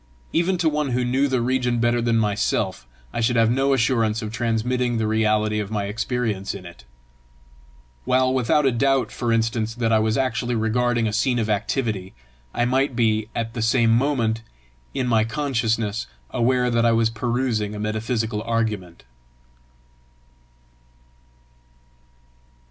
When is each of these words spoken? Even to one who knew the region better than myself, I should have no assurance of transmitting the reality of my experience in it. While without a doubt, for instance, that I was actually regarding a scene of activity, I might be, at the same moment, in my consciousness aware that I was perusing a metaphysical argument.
Even 0.33 0.57
to 0.57 0.67
one 0.67 0.93
who 0.93 1.05
knew 1.05 1.27
the 1.27 1.41
region 1.43 1.77
better 1.77 2.01
than 2.01 2.17
myself, 2.17 2.87
I 3.13 3.21
should 3.21 3.35
have 3.35 3.51
no 3.51 3.71
assurance 3.71 4.23
of 4.23 4.33
transmitting 4.33 4.97
the 4.97 5.05
reality 5.05 5.59
of 5.59 5.69
my 5.69 5.85
experience 5.85 6.55
in 6.55 6.65
it. 6.65 6.85
While 8.05 8.33
without 8.33 8.65
a 8.65 8.71
doubt, 8.71 9.11
for 9.11 9.31
instance, 9.31 9.75
that 9.75 9.91
I 9.93 9.99
was 9.99 10.17
actually 10.17 10.55
regarding 10.55 11.05
a 11.07 11.13
scene 11.13 11.37
of 11.37 11.51
activity, 11.51 12.15
I 12.51 12.65
might 12.65 12.95
be, 12.95 13.29
at 13.35 13.53
the 13.53 13.61
same 13.61 13.91
moment, 13.91 14.41
in 14.95 15.05
my 15.05 15.23
consciousness 15.23 16.07
aware 16.31 16.71
that 16.71 16.83
I 16.83 16.93
was 16.93 17.11
perusing 17.11 17.75
a 17.75 17.79
metaphysical 17.79 18.41
argument. 18.41 19.03